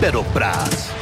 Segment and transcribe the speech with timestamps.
[0.00, 0.92] Paddock Praat.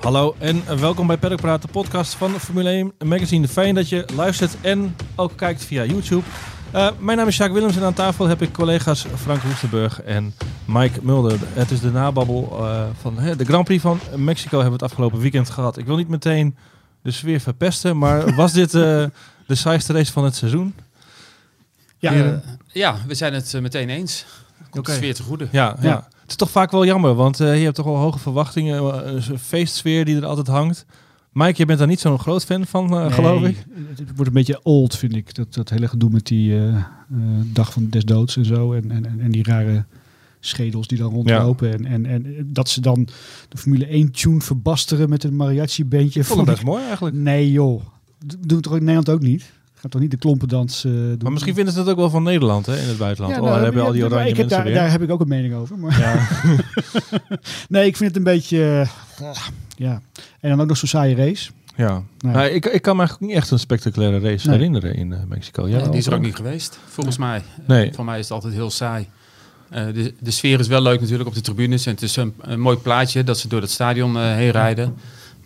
[0.00, 3.48] Hallo en welkom bij Paddock Praat, de podcast van Formule 1 Magazine.
[3.48, 6.22] Fijn dat je luistert en ook kijkt via YouTube.
[6.74, 10.34] Uh, mijn naam is Jacques Willems en aan tafel heb ik collega's Frank Hoestenburg en
[10.64, 11.38] Mike Mulder.
[11.52, 14.90] Het is de nababbel uh, van hè, de Grand Prix van Mexico hebben we het
[14.92, 15.78] afgelopen weekend gehad.
[15.78, 16.56] Ik wil niet meteen
[17.02, 18.82] de sfeer verpesten, maar was dit uh,
[19.46, 20.74] de saaiste race van het seizoen?
[21.98, 24.24] Ja, ja we zijn het meteen eens.
[24.70, 24.94] Komt okay.
[24.94, 25.48] de sfeer te goede.
[25.50, 25.88] Ja, ja.
[25.88, 26.08] ja.
[26.26, 29.06] Het is toch vaak wel jammer, want uh, je hebt toch wel hoge verwachtingen.
[29.16, 30.86] Een feestsfeer die er altijd hangt.
[31.32, 33.64] Mike, je bent daar niet zo'n groot fan van, uh, nee, geloof ik?
[33.96, 35.34] Het wordt een beetje old, vind ik.
[35.34, 36.84] Dat, dat hele gedoe met die uh,
[37.52, 38.72] dag van des doods en zo.
[38.72, 39.84] En, en, en die rare
[40.40, 41.68] schedels die dan rondlopen.
[41.68, 41.74] Ja.
[41.74, 43.08] En, en, en dat ze dan
[43.48, 46.24] de Formule 1 tune verbasteren met een mariachi-bandje.
[46.24, 47.16] Vond ik best mooi eigenlijk.
[47.16, 47.82] Nee joh,
[48.38, 49.52] doen we toch in Nederland ook niet?
[49.80, 51.18] Gaat toch niet de klompendans uh, doen?
[51.22, 53.34] Maar misschien vinden ze het ook wel van Nederland, hè, in het buitenland.
[53.34, 55.54] Ja, nou, oh, hebben al die oranje mensen daar, daar, heb ik ook een mening
[55.54, 55.78] over.
[55.78, 56.28] Maar ja.
[57.68, 58.88] nee, ik vind het een beetje...
[59.20, 59.36] Uh,
[59.76, 60.00] ja.
[60.40, 61.50] En dan ook nog zo'n saaie race.
[61.76, 62.32] Ja, nee.
[62.32, 64.56] nou, ik, ik kan me eigenlijk niet echt een spectaculaire race nee.
[64.56, 65.68] herinneren in uh, Mexico.
[65.68, 67.42] Ja, die is er ook niet geweest, volgens mij.
[67.66, 67.92] Nee.
[67.94, 69.08] voor mij is het altijd heel saai.
[69.70, 71.86] Uh, de, de sfeer is wel leuk natuurlijk op de tribunes.
[71.86, 74.96] En het is een, een mooi plaatje dat ze door het stadion uh, heen rijden.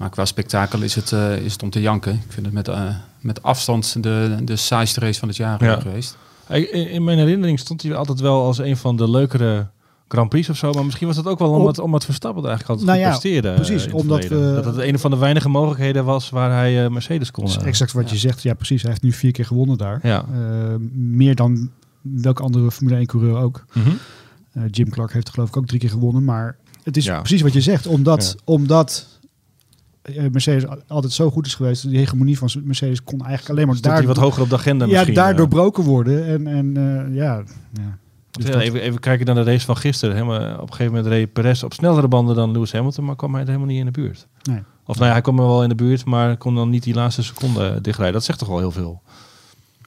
[0.01, 2.13] Maar qua spektakel is het, uh, is het om te janken.
[2.13, 5.81] Ik vind het met, uh, met afstand de, de saaiste race van het jaar ja.
[5.81, 6.17] geweest.
[6.49, 9.67] In, in mijn herinnering stond hij altijd wel als een van de leukere
[10.09, 10.73] Grand Prix of zo.
[10.73, 13.55] Maar misschien was dat ook wel omdat, omdat Verstappen eigenlijk altijd nou ja, presteerde.
[13.55, 17.31] Precies, omdat we, dat het een van de weinige mogelijkheden was waar hij uh, Mercedes
[17.31, 17.47] kon.
[17.47, 18.13] Uh, exact wat ja.
[18.13, 18.43] je zegt.
[18.43, 18.83] Ja, precies.
[18.83, 20.01] Hij heeft nu vier keer gewonnen daar.
[20.03, 20.25] Ja.
[20.33, 23.65] Uh, meer dan welke andere Formule 1 coureur ook.
[23.73, 23.99] Mm -hmm.
[24.71, 26.25] Jim Clark heeft geloof ik ook drie keer gewonnen.
[26.25, 27.19] Maar het is ja.
[27.19, 27.87] precies wat je zegt.
[27.87, 29.20] Omdat, omdat
[30.33, 31.89] Mercedes altijd zo goed is geweest.
[31.89, 34.85] Die hegemonie van Mercedes kon eigenlijk alleen maar dus daar wat hoger op de agenda
[34.85, 35.15] ja, misschien.
[35.15, 36.27] daar doorbroken worden.
[36.27, 37.99] En, en uh, ja, ja.
[38.31, 40.15] Dus ja, even, even kijken naar de race van gisteren.
[40.15, 43.33] Helemaal, op een gegeven moment reed Perez op snellere banden dan Lewis Hamilton, maar kwam
[43.33, 44.27] hij er helemaal niet in de buurt.
[44.43, 44.63] Nee.
[44.85, 46.95] Of nou ja, hij kwam er wel in de buurt, maar kon dan niet die
[46.95, 48.15] laatste seconde dichtrijden.
[48.15, 49.03] Dat zegt toch wel heel veel.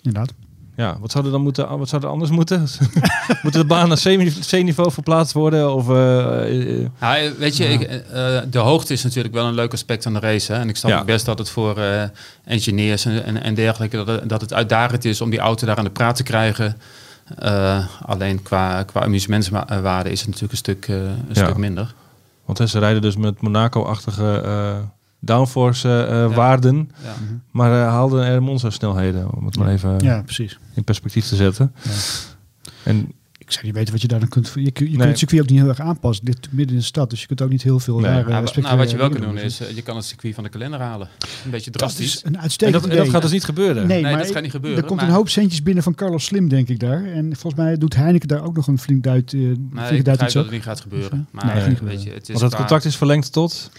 [0.01, 0.33] Inderdaad.
[0.75, 2.67] Ja, wat zou er dan moeten, wat zou er anders moeten?
[3.43, 4.01] Moeten de baan naar
[4.49, 5.73] C-niveau verplaatst worden?
[5.73, 7.69] Of, uh, uh, ja, weet je, ja.
[7.69, 10.53] ik, uh, de hoogte is natuurlijk wel een leuk aspect aan de race.
[10.53, 10.59] Hè?
[10.59, 11.03] En ik snap ja.
[11.03, 11.77] best dat het voor
[12.43, 15.77] engineers en, en, en dergelijke, dat het, dat het uitdagend is om die auto daar
[15.77, 16.77] aan de praat te krijgen.
[18.05, 21.93] alleen qua, qua amusementswaarde is het natuurlijk een stuk, een stuk minder.
[22.45, 24.41] Want ze rijden dus met Monaco-achtige
[25.25, 26.27] downforce uh, ja.
[26.27, 26.91] waarden.
[27.03, 27.13] Ja.
[27.51, 30.59] Maar uh, haalden er monstersnelheden, om het maar even ja, precies.
[30.73, 31.73] in perspectief te zetten.
[32.83, 34.51] En ik zou niet weten wat je daar dan kunt...
[34.55, 34.89] Je, je nee.
[34.89, 36.25] kunt het circuit ook niet heel erg aanpassen.
[36.25, 37.99] Dit midden in de stad, dus je kunt ook niet heel veel...
[37.99, 38.11] Nee.
[38.11, 40.49] Rare, nou, nou, wat je wel kunt doen is, je kan het circuit van de
[40.49, 41.07] kalender halen.
[41.45, 42.13] Een beetje drastisch.
[42.13, 43.87] Dat is een uitstekend en dat, en dat gaat dus niet gebeuren?
[43.87, 44.81] Nee, nee maar dat gaat niet gebeuren.
[44.81, 45.09] Er komt maar...
[45.09, 47.05] een hoop centjes binnen van Carlos Slim, denk ik daar.
[47.05, 49.33] En volgens mij doet Heineken daar ook nog een flink duit...
[49.33, 49.69] Uh, nee, ik
[50.03, 51.27] begrijp dat het niet gaat gebeuren.
[51.31, 53.71] Maar nee, nee, weet je, het is Want het contract is verlengd tot...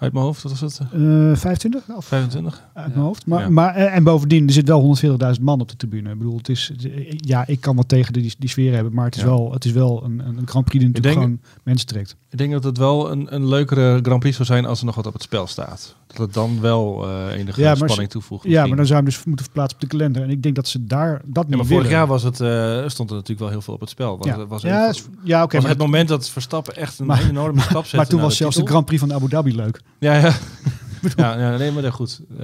[0.00, 0.80] Uit mijn hoofd, wat was het?
[0.94, 1.82] Uh, 25?
[1.96, 2.62] Of 25?
[2.74, 2.92] Uit ja.
[2.92, 3.26] mijn hoofd.
[3.26, 3.48] Maar, ja.
[3.48, 4.96] maar, en bovendien, er zit wel
[5.36, 6.10] 140.000 man op de tribune.
[6.10, 6.72] Ik bedoel, het is,
[7.16, 9.26] ja, ik kan wat tegen die, die sfeer hebben, maar het is ja.
[9.26, 12.16] wel, het is wel een, een Grand Prix die natuurlijk denk, gewoon mensen trekt.
[12.30, 14.94] Ik denk dat het wel een, een leukere Grand Prix zou zijn als er nog
[14.94, 15.96] wat op het spel staat.
[16.06, 18.44] Dat het dan wel uh, enige ja, spanning toevoegt.
[18.44, 20.22] Ja, maar dan zou je hem dus moeten verplaatsen op de kalender.
[20.22, 22.48] En ik denk dat ze daar dat niet ja, maar vorig jaar was het, uh,
[22.88, 24.10] stond er natuurlijk wel heel veel op het spel.
[24.18, 25.56] Want ja, het was ja, even, ja oké.
[25.56, 27.96] Okay, het moment dat Verstappen echt een maar, enorme stap zette.
[27.96, 29.80] Maar toen was zelfs de Grand Prix van Abu Dhabi leuk.
[29.98, 30.34] Ja, ja.
[31.16, 32.20] ja, ja, nee, maar goed.
[32.30, 32.38] Uh,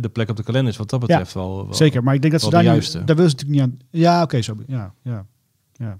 [0.00, 2.20] de plek op de kalender is wat dat betreft ja, wel, wel, Zeker, maar ik
[2.20, 2.98] denk dat ze daar, juiste.
[2.98, 4.00] niet, daar wil ze natuurlijk niet aan...
[4.00, 4.56] Ja, oké, okay, zo.
[4.66, 5.26] Ja, ja,
[5.72, 5.98] ja.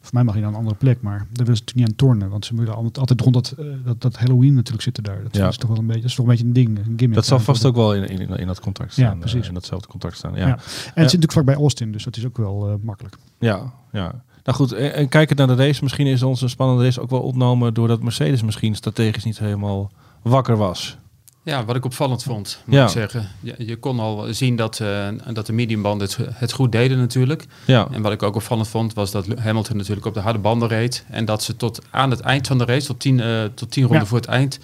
[0.00, 1.94] Voor mij mag je naar een andere plek, maar daar willen ze natuurlijk niet aan
[1.94, 2.28] tornen.
[2.28, 5.22] Want ze moeten altijd rond dat, uh, dat, dat Halloween natuurlijk zitten daar.
[5.22, 5.48] Dat ja.
[5.48, 7.14] is toch wel een beetje, dat is toch een beetje een ding, een gimmick.
[7.14, 9.04] Dat zal vast ook wel in, in, in dat contract staan.
[9.04, 9.40] Ja, precies.
[9.40, 10.46] Uh, in datzelfde contract staan, ja.
[10.46, 10.60] En het
[10.94, 13.16] zit natuurlijk vlak bij Austin, dus dat is ook wel makkelijk.
[13.38, 14.24] Ja, ja.
[14.48, 17.20] Nou goed, en, en kijkend naar de race, misschien is onze spannende race ook wel
[17.20, 19.90] ontnomen doordat Mercedes misschien strategisch niet helemaal
[20.22, 20.96] wakker was.
[21.42, 22.84] Ja, wat ik opvallend vond, moet ja.
[22.84, 23.28] ik zeggen.
[23.40, 27.46] Je, je, kon al zien dat, uh, dat de mediumbanden het, het, goed deden natuurlijk.
[27.64, 27.88] Ja.
[27.90, 31.04] En wat ik ook opvallend vond, was dat Hamilton natuurlijk op de harde banden reed.
[31.10, 33.82] En dat ze tot aan het eind van de race, tot tien, uh, tot tien
[33.82, 34.06] ronden ja.
[34.06, 34.58] voor het eind...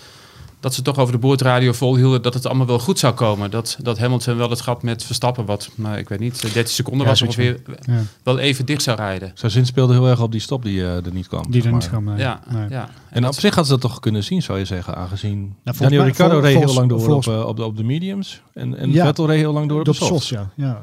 [0.65, 3.51] dat ze toch over de boordradio volhielden dat het allemaal wel goed zou komen.
[3.51, 7.03] Dat, dat Hamilton wel het gat met Verstappen, wat, nou, ik weet niet, 30 seconden
[7.03, 8.03] ja, was ongeveer, ja.
[8.23, 9.33] wel even dicht zou rijden.
[9.35, 11.51] Zijn zin speelde heel erg op die stop die uh, er niet kwam.
[11.51, 12.19] Die er niet kwam, nee.
[12.19, 12.69] Ja, nee.
[12.69, 12.83] ja.
[13.11, 15.77] En, en op zich had ze dat toch kunnen zien, zou je zeggen, aangezien nou,
[15.79, 18.43] Daniel mij, Ricciardo reed heel lang door op, uh, op, de, op de mediums.
[18.55, 20.29] En, en ja, Vettel reed heel lang door op de softs.
[20.29, 20.51] ja.
[20.55, 20.83] ja.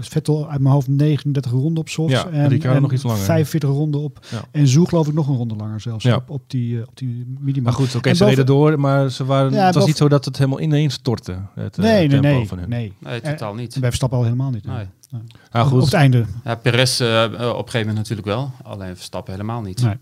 [0.00, 2.12] Vettel uit mijn hoofd 39 ronden op softs.
[2.12, 3.22] Ja, en, Ricciardo nog iets langer.
[3.22, 4.26] 45 ronden op.
[4.30, 4.42] Ja.
[4.50, 6.16] En Zoe geloof ik nog een ronde langer zelfs ja.
[6.16, 7.64] op, op, die, op die medium.
[7.64, 10.08] Maar goed, oké, okay, ze reden door, maar ze waren, ja, het was niet zo
[10.08, 11.38] dat het helemaal ineens stortte.
[11.54, 12.68] Het, nee, nee, nee, van hun.
[12.68, 12.92] nee.
[12.98, 13.74] Nee, totaal niet.
[13.74, 14.66] En bij Verstappen al helemaal niet.
[14.66, 14.86] Nee.
[15.10, 15.22] nee.
[15.50, 15.78] Nou, goed.
[15.78, 16.24] Op het einde.
[16.44, 18.52] Ja, Perez uh, op een gegeven moment natuurlijk wel.
[18.62, 19.82] Alleen Verstappen helemaal niet.
[19.82, 19.96] Nee.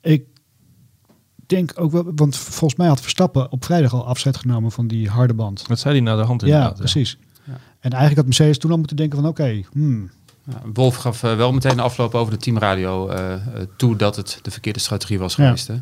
[0.00, 0.24] Ik
[1.46, 5.08] denk ook wel, want volgens mij had Verstappen op vrijdag al afscheid genomen van die
[5.08, 5.68] harde band.
[5.68, 6.78] Dat zei hij naar de hand Ja, inderdaad.
[6.78, 7.18] precies.
[7.44, 7.52] Ja.
[7.52, 10.10] En eigenlijk had Mercedes toen al moeten denken van oké, hmm,
[10.50, 13.40] Ja, Wolf gaf eh, wel meteen de afloop over de teamradio eh, eh,
[13.76, 15.44] toe dat het de verkeerde strategie was Ja.
[15.44, 15.66] geweest.
[15.66, 15.74] Hè?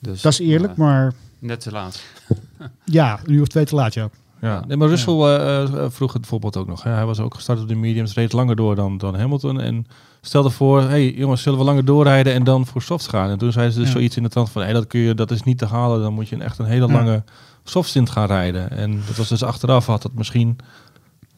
[0.00, 2.02] Dus, dat is eerlijk, eh, maar net te laat.
[2.84, 4.08] ja, uur of twee te laat, ja.
[4.40, 6.82] Ja, nee, maar Russell eh, eh, vroeg het bijvoorbeeld ook nog.
[6.82, 6.90] Hè.
[6.90, 9.60] Hij was ook gestart op de mediums, reed langer door dan, dan Hamilton.
[9.60, 9.86] En
[10.20, 13.30] stelde voor, hey jongens, zullen we langer doorrijden en dan voor softs gaan?
[13.30, 13.92] En toen zei ze dus Ja.
[13.92, 16.00] zoiets in de trant van, hey, dat, kun je, dat is niet te halen.
[16.00, 16.92] Dan moet je een echt een hele Ja.
[16.92, 17.22] lange
[17.64, 18.70] softstint gaan rijden.
[18.70, 20.58] En dat was dus achteraf, had dat misschien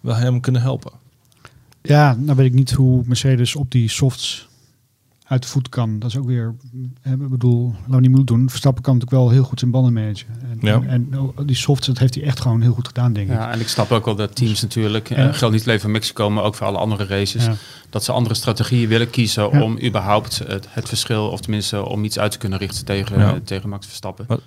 [0.01, 0.93] wel hem kunnen helpen.
[1.83, 4.49] Ja, nou weet ik niet hoe Mercedes op die softs
[5.33, 5.99] uit de voet kan.
[5.99, 6.55] Dat is ook weer,
[7.03, 8.49] eh, ik bedoel, laten we niet moeilijk doen.
[8.51, 10.27] Verstappen kan natuurlijk wel heel goed zijn banden managen.
[10.51, 10.75] En, Ja.
[10.75, 13.35] en, en die softs, dat heeft hij echt gewoon heel goed gedaan, denk ik.
[13.35, 15.33] Ja, en ik snap ook wel dat teams natuurlijk, eh, Ja.
[15.33, 17.55] geldt niet alleen voor Mexico, maar ook voor alle andere races, Ja.
[17.91, 19.63] dat ze andere strategieën willen kiezen Ja.
[19.63, 23.35] om überhaupt het, het verschil, of tenminste om iets uit te kunnen richten tegen, Ja.
[23.35, 24.27] eh, tegen Max Verstappen.
[24.29, 24.39] Maar,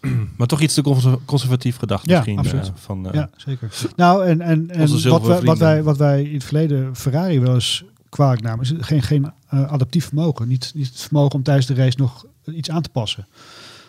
[0.36, 2.38] maar toch iets te conser- conservatief gedacht Ja, misschien.
[2.38, 2.66] absoluut.
[2.66, 3.68] eh, van, eh, Ja, zeker.
[3.96, 7.54] Nou, en, en, en wat, wij, wat, wij, wat wij in het verleden Ferrari wel
[7.54, 10.48] eens kwalijk namen, is geen, geen eh, adaptief vermogen.
[10.48, 13.26] Niet, niet het vermogen om tijdens de race nog iets aan te passen.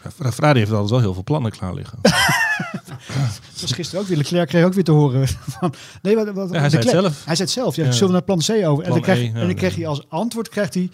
[0.03, 1.99] Ja, Ferrari heeft altijd wel heel veel plannen klaar liggen.
[2.01, 4.17] Dat was gisteren ook weer.
[4.17, 5.73] Leclerc kreeg ook weer te horen van...
[6.01, 7.25] Nee, wat, wat, Ja, hij zei het zelf.
[7.25, 7.75] Hij zei het zelf.
[7.75, 7.91] Ja, Ja.
[7.91, 8.83] Zullen we naar plan C over?
[8.83, 10.49] en dan, krijg, E, en dan hij als antwoord...
[10.49, 10.89] Krijgt hij,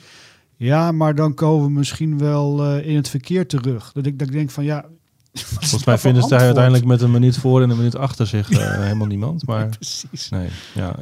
[0.55, 3.91] ja, maar dan komen we misschien wel eh, in het verkeer terug.
[3.91, 4.85] Dat ik, dat ik denk van ja...
[5.33, 8.51] Volgens mij vinden ze daar uiteindelijk met een minuut voor en een minuut achter zich
[8.51, 9.45] eh, helemaal niemand.
[9.47, 10.29] Maar Precies.
[10.29, 10.95] nee, ja,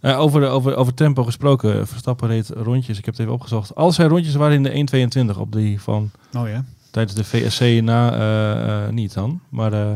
[0.00, 2.98] eh, over, de- over, over tempo gesproken, Verstappen reed rondjes.
[2.98, 3.74] Ik heb het even opgezocht.
[3.74, 6.64] Al zijn rondjes waren in de 1.22 op die van Oh ja.
[6.90, 9.40] tijdens de VSC na eh, eh, niet dan.
[9.48, 9.92] Maar eh,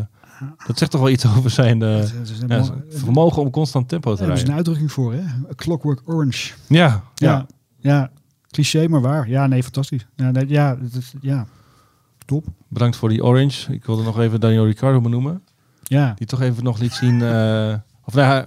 [0.66, 3.42] dat zegt toch wel iets over zijn eh, Dat is een ja, mooi- zijn vermogen
[3.42, 4.72] om constant tempo te Daar hebben ze een rijden.
[4.74, 5.48] uitdrukking voor, hè?
[5.50, 6.52] A clockwork orange.
[6.68, 7.02] Ja, ja.
[7.14, 7.46] Ja,
[7.78, 8.10] ja.
[8.50, 9.28] Cliché, maar waar.
[9.28, 10.06] Ja, nee, fantastisch.
[10.16, 11.46] Ja, nee, ja, dat is, ja.
[12.24, 12.46] top.
[12.68, 13.72] bedankt voor die orange.
[13.72, 15.42] Ik wilde nog even Daniel Ricciardo benoemen.
[15.82, 17.22] Ja, Die toch even nog liet zien.
[17.22, 17.74] eh,
[18.04, 18.46] of nou,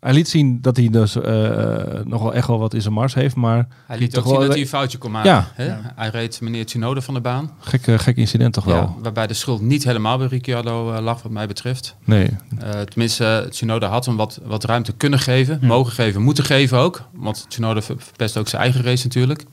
[0.00, 3.14] hij, liet zien dat hij dus eh, nog wel echt wel wat in zijn mars
[3.14, 3.34] heeft.
[3.36, 5.30] Maar Hij liet ook toch zien wel dat hij een foutje kon maken.
[5.30, 5.50] Ja.
[5.54, 5.64] Hè?
[5.66, 5.92] Ja.
[5.96, 7.50] Hij reed meneer Tsunoda van de baan.
[7.60, 8.76] gek, eh, gek incident toch wel.
[8.76, 11.96] Ja, waarbij de schuld niet helemaal bij Ricciardo eh, lag, wat mij betreft.
[12.04, 15.66] Nee, Eh, tenminste, eh, Tsunoda had hem wat, wat ruimte kunnen geven, Ja.
[15.66, 17.02] mogen geven, moeten geven ook.
[17.12, 19.44] Want Tsunoda ver- verpest ook zijn eigen race natuurlijk.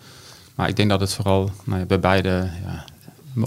[0.55, 2.85] Maar ik denk dat het vooral nou ja, bij beide ja,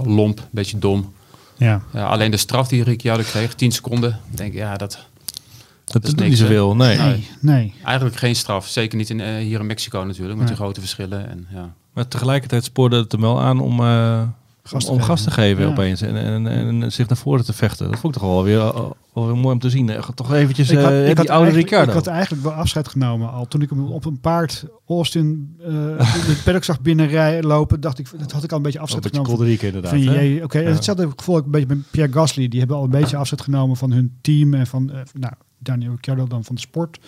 [0.05, 1.13] lomp, een beetje dom.
[1.57, 1.83] ja.
[1.93, 5.07] Ja, alleen de straf die Ricciardo kreeg, 10 seconden, ik denk ja, dat
[5.93, 6.77] dat is doet niks, niet zoveel.
[6.77, 6.97] Nee.
[6.99, 7.07] Nee.
[7.09, 7.75] Nee, nee.
[7.85, 8.69] eigenlijk geen straf.
[8.69, 10.47] Zeker niet in, eh, hier in Mexico natuurlijk, met Nee.
[10.47, 11.29] die grote verschillen.
[11.31, 11.73] En, ja.
[11.93, 14.23] Maar tegelijkertijd spoorde het hem wel aan om, eh,
[14.63, 15.71] Gas te om gas te geven Ja.
[15.71, 16.01] opeens.
[16.01, 17.91] En, en, en, en zich naar voren te vechten.
[17.91, 18.59] Dat vond ik toch wel weer,
[19.15, 19.89] wel weer mooi om te zien.
[19.91, 21.89] Echt Toch eventjes Ik had, eh, ik, had die oude eigenlijk, Ricciardo.
[21.91, 23.47] ik had eigenlijk wel afscheid genomen al.
[23.49, 28.09] Toen ik hem op een paard Austin eh de paddock zag binnenrijden lopen, dacht ik,
[28.19, 29.39] dat had ik al een beetje Een afscheid beetje genomen.
[29.39, 29.91] kolderiek inderdaad.
[29.91, 30.65] Van, Oké, Ja.
[30.67, 32.49] en hetzelfde gevoel ook een beetje met Pierre Gasly.
[32.49, 35.91] Die hebben al een beetje afscheid genomen van hun team en van eh, nou, Daniel
[35.91, 36.99] Ricciardo dan van de sport.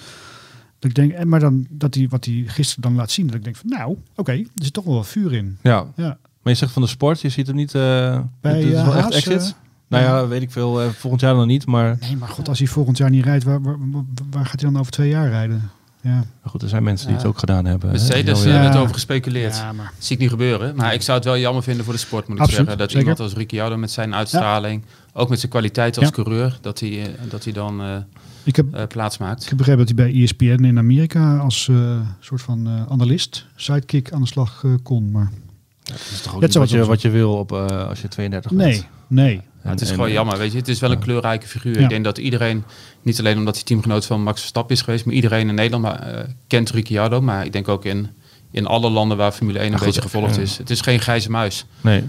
[0.78, 3.34] Dat ik denk, en maar dan dat hij wat hij gisteren dan laat zien, dat
[3.36, 5.58] ik denk van nou, oké, er zit toch wel wat vuur in.
[5.62, 6.18] Ja, Ja.
[6.42, 7.74] maar je zegt van de sport, je ziet hem niet...
[7.74, 9.48] eh Bij, is eh, wel echt exits.
[9.50, 9.54] eh,
[9.88, 10.90] nou ja, weet ik veel.
[10.90, 11.96] volgend jaar nog niet, maar...
[12.00, 13.76] Nee, maar god, als hij volgend jaar niet rijdt, waar, waar,
[14.30, 15.70] waar gaat hij dan over twee jaar rijden?
[16.02, 17.22] Ja, Maar goed, er zijn mensen die Ja.
[17.22, 17.90] het ook gedaan hebben.
[17.90, 17.96] hè.
[17.96, 18.60] Eh, alweer- Ja.
[18.60, 19.56] werd over gespeculeerd.
[19.56, 20.76] ja maar Zie ik niet gebeuren.
[20.76, 22.78] Maar ik zou het wel jammer vinden voor de sport, moet ik Absoluut, zeggen.
[22.78, 23.08] Dat zeker.
[23.08, 26.12] iemand als Ricciardo met zijn uitstraling, ook met zijn kwaliteit als Ja.
[26.12, 27.96] coureur, dat hij, eh, dat hij dan eh,
[28.42, 32.00] ik heb, eh, plaats ik heb begrepen dat hij bij ESPN in Amerika als eh,
[32.20, 35.10] soort van eh, analist, sidekick aan de slag kon.
[35.10, 35.30] Maar
[35.82, 38.00] Dat is toch ook Dat niet wat, je, wat wat je wil op, eh, als
[38.00, 38.62] je 32 bent.
[38.62, 39.40] nee, nee.
[39.62, 40.58] Het is En- gewoon en- jammer, weet je.
[40.58, 41.76] Het is wel een kleurrijke figuur.
[41.76, 41.80] Ja.
[41.82, 42.64] Ik denk dat iedereen,
[43.02, 45.98] niet alleen omdat hij teamgenoot van Max Verstappen is geweest, maar iedereen in Nederland maar,
[46.00, 47.20] eh, kent Ricciardo.
[47.20, 48.08] Maar ik denk ook in,
[48.50, 50.58] in alle landen waar Formule 1 een goed, beetje gevolgd is.
[50.58, 51.64] Het is geen grijze muis.
[51.80, 52.04] Nee.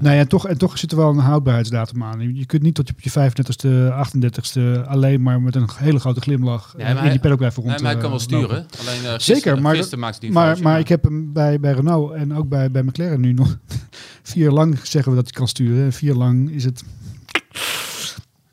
[0.00, 2.34] Nou ja, toch, en toch zit er wel een houdbaarheidsdatum aan.
[2.34, 6.20] Je- kunt niet tot je op je 35ste, 38ste alleen maar met een hele grote
[6.20, 7.74] glimlach Nee, eh, in die paddock blijven rond.
[7.74, 8.66] Nee, maar hij kan wel eh, sturen.
[8.80, 12.70] Alleen uh, Zeker, maar, gisteren maar, ik heb hem bij, bij Renault en ook bij,
[12.70, 13.58] bij McLaren nu nog
[14.32, 15.84] vier lang zeggen we dat hij kan sturen.
[15.84, 16.84] En vier lang is het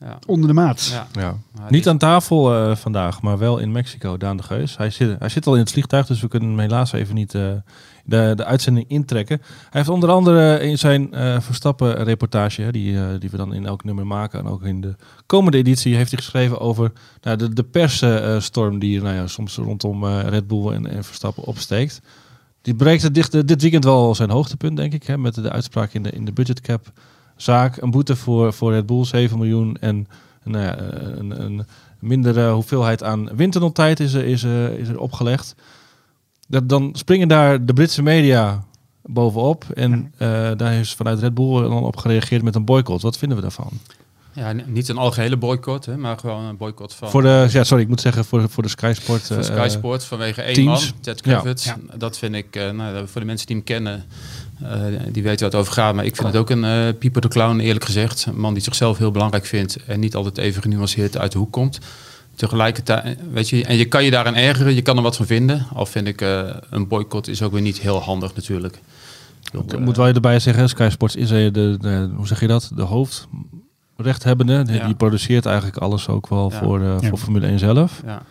[0.01, 0.19] Ja.
[0.27, 1.05] onder de maat.
[1.13, 1.37] Ja.
[1.69, 4.77] Niet aan tafel eh, vandaag, maar wel in Mexico, Daan de Geus.
[4.77, 7.35] Hij zit, hij zit al in het vliegtuig, dus we kunnen hem helaas even niet
[7.35, 7.41] eh,
[8.05, 9.37] de, de uitzending intrekken.
[9.41, 13.83] Hij heeft onder andere in zijn eh Verstappen-reportage, hè, die, die we dan in elk
[13.83, 16.91] nummer maken, en ook in de komende editie, heeft hij geschreven over
[17.21, 21.43] nou, de, de persstorm die nou ja, soms rondom eh, Red Bull en, en Verstappen
[21.43, 22.01] opsteekt.
[22.61, 26.03] Die bereikte dit, dit weekend wel zijn hoogtepunt, denk ik, hè, met de uitspraak in
[26.03, 26.91] de, in de budgetcap
[27.41, 27.77] zaak.
[27.81, 30.07] Een boete voor, voor Red Bull, 7 miljoen en
[30.43, 31.65] nou ja, een, een
[31.99, 35.55] mindere hoeveelheid aan windtunneltijd is er, is, er- is er opgelegd.
[36.47, 38.63] Dat, dan springen daar de Britse media
[39.01, 39.65] bovenop.
[39.73, 40.55] En ja.
[40.55, 43.01] daar is vanuit Red Bull dan op gereageerd met een boycott.
[43.01, 43.71] Wat vinden we daarvan?
[44.33, 47.09] Ja, niet een algehele boycott, hè, maar gewoon een boycott van...
[47.09, 50.03] Voor de, ja, sorry, ik moet zeggen voor, voor de Sky Sport Voor Sky Sport,
[50.05, 50.91] vanwege één teams.
[50.91, 51.65] man, Ted Kravitz.
[51.65, 51.77] Ja.
[51.97, 54.05] Dat vind ik, uh, nou, voor de mensen die hem kennen,
[55.11, 55.95] die weten wat het over gaat.
[55.95, 58.25] Maar ik vind het ook een uh, pieper de clown, eerlijk gezegd.
[58.25, 61.51] Een man die zichzelf heel belangrijk vindt en niet altijd even genuanceerd uit de hoek
[61.51, 61.79] komt.
[62.35, 65.65] Tegelijkertijd, weet je, en je kan je daarin ergeren, je kan er wat van vinden.
[65.73, 66.21] Al vind ik
[66.69, 68.79] een boycott is ook weer niet heel handig natuurlijk.
[69.67, 72.71] Ik moet wel erbij zeggen, Sky Sports is de, de, de, hoe zeg je dat,
[72.75, 73.27] de hoofd
[74.01, 74.63] rechthebbende.
[74.63, 78.01] Die, die produceert eigenlijk alles ook wel voor, uh, voor Formule 1 zelf.
[78.05, 78.21] Ja.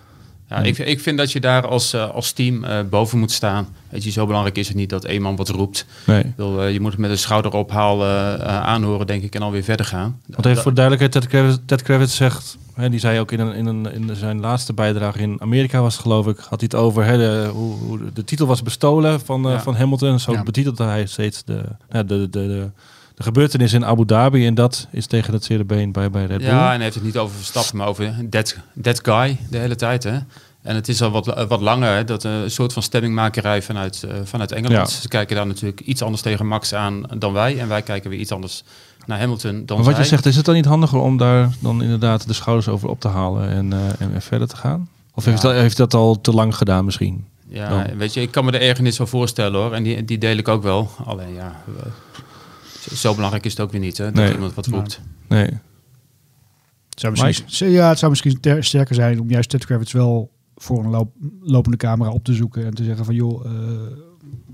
[0.51, 3.69] Ja, ik, ik vind dat je daar als, uh, als team uh, boven moet staan.
[3.89, 5.87] Weet je, zo belangrijk is het niet dat één man wat roept.
[6.07, 6.33] Nee.
[6.37, 10.21] Wil, uh, je moet het met een schouderophalen aanhoren, denk ik, en alweer verder gaan.
[10.27, 13.55] Want even voor duidelijkheid, Ted Kravitz, Ted Kravitz zegt, hè, die zei ook in, een,
[13.55, 16.75] in, een, in zijn laatste bijdrage in Amerika was het geloof ik, had hij het
[16.75, 19.61] over hè, de, hoe, hoe de titel was bestolen van, ja.
[19.61, 20.19] van Hamilton.
[20.19, 20.43] Zo ja.
[20.43, 22.71] betitelde hij steeds de, de, de, de
[23.21, 26.39] de gebeurtenis in Abu Dhabi en dat is tegen het zere been bij, bij Red
[26.39, 26.47] Bull.
[26.47, 29.77] Ja, en hij heeft het niet over Verstappen, maar over that, that guy de hele
[29.77, 30.03] tijd.
[30.03, 30.19] Hè?
[30.63, 34.13] En het is al wat, wat langer, hè, dat een soort van stemmingmakerij vanuit, uh,
[34.25, 34.91] vanuit Engeland.
[34.91, 35.01] Ja.
[35.01, 37.59] Ze kijken daar natuurlijk iets anders tegen Max aan dan wij.
[37.59, 38.65] En wij kijken weer iets anders
[39.07, 40.05] naar Hamilton dan maar wat zij.
[40.05, 43.01] je zegt, is het dan niet handiger om daar dan inderdaad de schouders over op
[43.01, 44.89] te halen en, uh, en, en, verder te gaan?
[45.15, 47.25] Of heeft, dat, heeft dat al te lang gedaan misschien?
[47.49, 47.97] Ja, dan?
[47.97, 49.73] weet je, ik kan me de ergernis wel voorstellen hoor.
[49.73, 50.91] En die, die deel ik ook wel.
[51.05, 51.63] Alleen ja,
[52.95, 54.05] zo belangrijk is het ook weer niet, hè?
[54.05, 54.33] Dat nee.
[54.33, 55.01] iemand wat roept.
[55.29, 55.49] Nee.
[56.89, 60.85] Het zou misschien, ja, het zou misschien sterker zijn om juist Ted Kravitz wel voor
[60.85, 63.53] een loop, lopende camera op te zoeken en te zeggen van joh, uh,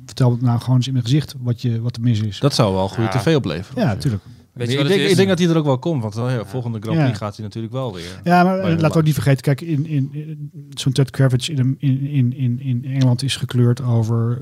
[0.06, 2.38] vertel het nou gewoon eens in mijn gezicht wat, je, wat er mis is.
[2.38, 3.18] Dat zou wel goede ja.
[3.18, 3.82] tv opleveren.
[3.82, 4.22] Ja, natuurlijk.
[4.56, 6.78] Weet je ik, denk, ik denk dat hij er ook wel komt, want ja, volgende
[6.80, 7.24] Grand Prix ja.
[7.24, 8.20] gaat hij natuurlijk wel weer.
[8.24, 11.76] Ja, maar laten we ook niet vergeten, kijk, in, in, in zo'n Ted Kravitz in,
[11.78, 14.40] in, in, in Engeland is gekleurd over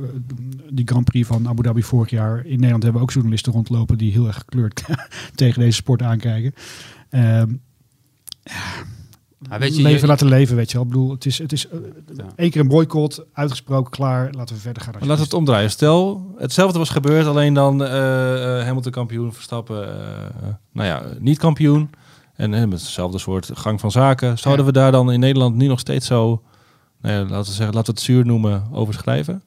[0.70, 2.36] die Grand Prix van Abu Dhabi vorig jaar.
[2.38, 4.82] In Nederland hebben we ook journalisten rondlopen die heel erg gekleurd
[5.34, 6.54] tegen deze sport aankijken.
[7.10, 7.60] Um,
[8.42, 8.84] ja,
[9.58, 10.86] weet je, leven je, laten leven, weet je wel.
[10.86, 11.80] Ik bedoel, het is, het is uh,
[12.16, 12.24] ja.
[12.36, 14.32] één keer een boycott, uitgesproken, klaar.
[14.32, 14.92] Laten we verder gaan.
[14.92, 15.70] Maar laten we het omdraaien.
[15.70, 19.88] Stel, hetzelfde was gebeurd, alleen dan uh, uh, Hamilton kampioen, Verstappen,
[20.72, 21.90] nou ja, niet kampioen.
[22.36, 24.38] En met hetzelfde soort gang van zaken.
[24.38, 24.72] Zouden ja.
[24.72, 26.42] we daar dan in Nederland nu nog steeds zo,
[27.00, 29.42] nou ja, laten we zeggen, laten we het zuur noemen, over schrijven?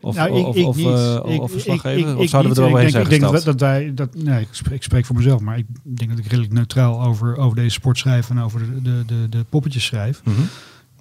[0.00, 0.86] Of, nou, ik, of, ik of, niet.
[0.86, 2.16] Uh, ik, of verslag geven?
[2.16, 4.74] of zouden we er overheen zijn Ik denk dat, dat wij, dat, nee, ik spreek,
[4.74, 7.98] ik spreek, voor mezelf, maar ik denk dat ik redelijk neutraal over, over deze sport
[7.98, 10.20] schrijf en over de, de, de, de poppetjes schrijf.
[10.24, 10.42] Mm -hmm.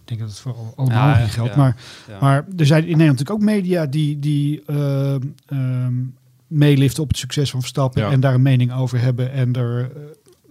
[0.01, 1.51] Ik denk dat het voor allemaal ja, geldt.
[1.51, 1.75] Ja, maar,
[2.07, 2.17] ja.
[2.21, 5.15] maar er zijn in Nederland natuurlijk ook media die, die uh,
[5.47, 6.15] um,
[6.47, 10.03] meeliften op het succes van Verstappen en daar een mening over hebben en er uh,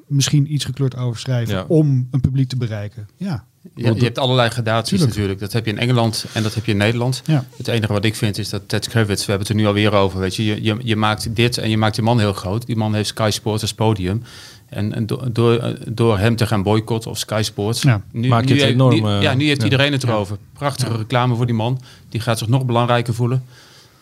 [0.06, 3.08] misschien iets gekleurd over schrijven om een publiek te bereiken.
[3.16, 5.38] Ja, ja, je hebt allerlei gradaties natuurlijk.
[5.38, 7.22] Dat heb je in Engeland en dat heb je in Nederland.
[7.24, 7.44] Ja.
[7.56, 9.92] Het enige wat ik vind is dat Ted Kravitz, we hebben het er nu alweer
[9.92, 12.66] over, weet je, je, je, je maakt dit en je maakt die man heel groot.
[12.66, 14.22] Die man heeft Sky Sports als podium.
[14.68, 17.82] En, en do, door, door hem te gaan boycotten of Sky Sports.
[17.82, 19.02] Ja, nu, maak je nu, het enorm.
[19.02, 19.64] Nu, ja, nu heeft ja.
[19.64, 20.36] iedereen het erover.
[20.52, 21.80] Prachtige reclame voor die man.
[22.08, 23.44] Die gaat zich nog belangrijker voelen.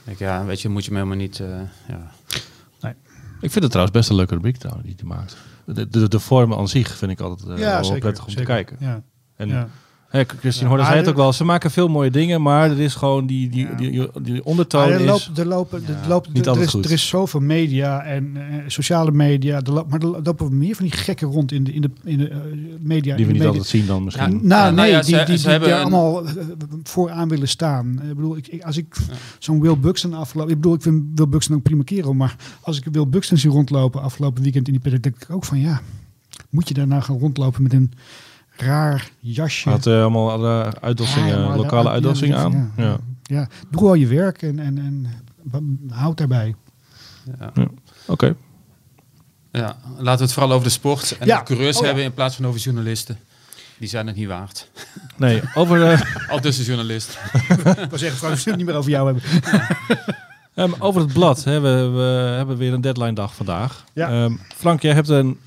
[0.05, 1.39] Ik, ja, weet je, moet je me helemaal niet.
[1.39, 1.49] Uh,
[1.89, 2.11] ja.
[2.81, 2.93] nee.
[3.41, 5.37] Ik vind het trouwens best een leuke rubriek trouwens, die hij maakt.
[5.65, 8.31] De, de, de vorm aan zich vind ik altijd uh, ja, wel zeker, prettig om
[8.31, 8.47] zeker.
[8.47, 8.77] te kijken.
[8.81, 9.03] Ja.
[9.39, 9.69] En ja.
[10.09, 11.33] Hey, Christine Horner zei het ook wel.
[11.33, 14.91] Ze maken veel mooie dingen, maar er is gewoon die, die, die, die, die ondertoon.
[14.91, 16.85] er, loopt, er, lopen, er, loopt, niet er, is, goed.
[16.85, 19.61] er is zoveel media en uh, sociale media.
[19.63, 22.31] Er maar er lopen meer van die gekken rond in de, in de, in de
[22.31, 22.37] uh,
[22.81, 23.17] media.
[23.17, 24.33] Die we niet altijd zien dan misschien.
[24.33, 25.81] Ja, nou, nee, ja, die, die, die, die daar een...
[25.81, 26.33] allemaal uh,
[26.83, 28.01] vooraan willen staan.
[28.03, 28.97] Ik bedoel, ik, ik, als ik
[29.39, 30.53] zo'n Will Buxton afgelopen...
[30.53, 32.13] Ik bedoel, ik vind Will Buxton ook prima kerel.
[32.13, 35.03] Maar als ik Will Buxton zie rondlopen afgelopen weekend in die paddock...
[35.03, 35.81] denk ik ook van ja,
[36.51, 37.93] moet je daarna gaan rondlopen met een
[38.61, 39.69] raar jasje.
[39.69, 42.73] Had uh, allemaal alle uitdossingen, ja, lokale uitdossingen aan.
[42.77, 42.85] Ja.
[42.85, 42.99] Ja.
[43.23, 46.55] ja, doe al je werk en, en, en houd daarbij.
[47.25, 47.51] Ja.
[47.55, 47.63] ja.
[47.63, 47.71] Oké.
[48.07, 48.35] Okay.
[49.53, 52.37] Ja, laten we het vooral over de sport en de coureurs oh, hebben in plaats
[52.37, 53.19] van over journalisten.
[53.79, 54.71] Die zijn het niet waard.
[55.17, 55.93] Nee, over...
[55.93, 56.01] Uh...
[56.31, 57.19] Al dus de journalist.
[57.83, 59.23] ik wil zeggen, Frank, we het niet meer over jou hebben.
[60.55, 61.45] Um, over het blad.
[61.45, 63.85] Hè, we, we, hebben weer een deadline dag vandaag.
[63.93, 64.23] Ja.
[64.23, 65.39] Um, Frank, jij hebt een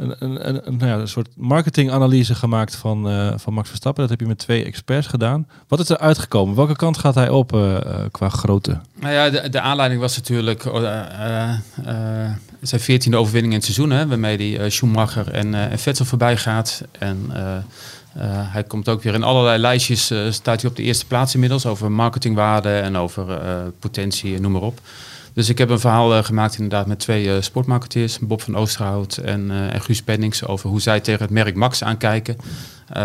[0.00, 4.02] een, nou ja, een soort marketinganalyse gemaakt van, uh, van Max Verstappen.
[4.02, 5.46] Dat heb je met twee experts gedaan.
[5.68, 6.54] Wat is er uitgekomen?
[6.54, 7.78] Welke kant gaat hij op uh,
[8.10, 8.80] qua grootte?
[9.00, 11.52] Nou ja, de, de aanleiding was natuurlijk uh,
[12.60, 14.08] zijn veertiende overwinning in het seizoen.
[14.08, 16.82] Waarmee hij Schumacher en, en Vettel voorbij gaat.
[16.98, 17.30] En
[18.28, 20.12] hij komt ook weer in allerlei lijstjes.
[20.30, 21.66] staat hij op de eerste plaats inmiddels.
[21.66, 23.40] Over marketingwaarde en over
[23.78, 24.80] potentie, noem maar op.
[25.40, 29.16] Dus ik heb een verhaal uh, gemaakt inderdaad met twee uh, sportmarketeers, Bob van Oosterhout
[29.16, 32.36] en, uh, en Guus Pennings, over hoe zij tegen het merk Max aankijken.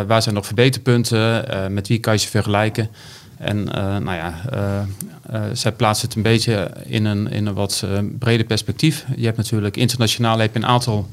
[0.08, 1.46] waar zijn nog verbeterpunten?
[1.74, 2.90] met wie kan je ze vergelijken?
[3.38, 3.64] En
[4.04, 4.34] nou ja,
[5.54, 7.86] zij plaatst het een beetje in een, in een wat
[8.20, 9.06] breder perspectief.
[9.16, 11.10] Je hebt natuurlijk internationaal heb je een aantal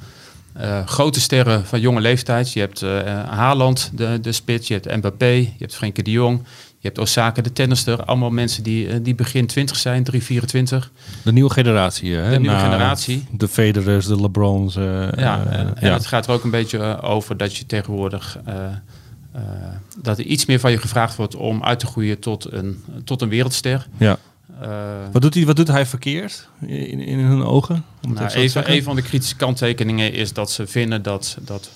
[0.86, 2.52] grote sterren van jonge leeftijd.
[2.52, 2.80] Je hebt
[3.28, 6.42] Haaland, de, de spits, je hebt Mbappé, je hebt Frenkie de Jong,
[6.82, 8.04] je hebt Osaka, de tennister.
[8.04, 10.90] Allemaal mensen die, eh, die begin 20 zijn, 3, 24.
[11.22, 12.14] De nieuwe generatie.
[12.14, 12.30] Hè?
[12.30, 13.24] De nieuwe generatie.
[13.30, 14.76] De Federers, de LeBrons.
[14.76, 18.38] Uh, ja, en, en het gaat er ook een beetje over dat je tegenwoordig...
[20.00, 23.22] dat er iets meer van je gevraagd wordt om uit te groeien tot een, tot
[23.22, 23.86] een wereldster.
[23.96, 24.18] Ja.
[25.12, 27.84] wat, doet hij, wat doet hij verkeerd in, in hun ogen?
[28.08, 31.70] Nou, even, een van de kritische kanttekeningen is dat ze vinden dat, dat